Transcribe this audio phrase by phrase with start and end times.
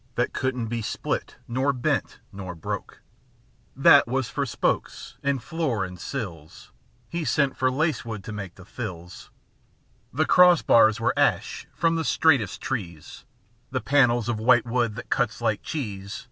[0.15, 3.03] That couldn't be split nor bent nor broke
[3.77, 6.71] â That was for spokes and floor and sills;
[7.07, 9.29] He sent for lancewood to make the thills;
[10.11, 13.25] The cross bars were ash, from the straightest trees;
[13.69, 16.19] The panels of white wood, that cuts like cheese.